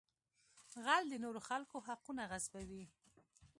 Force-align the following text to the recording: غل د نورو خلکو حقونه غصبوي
غل 0.85 1.03
د 1.09 1.13
نورو 1.23 1.39
خلکو 1.49 1.75
حقونه 1.87 2.23
غصبوي 2.31 2.85